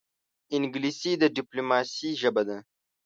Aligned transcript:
انګلیسي 0.55 1.11
د 1.21 1.23
ډیپلوماسې 1.35 2.09
ژبه 2.21 2.43
ده 2.47 2.57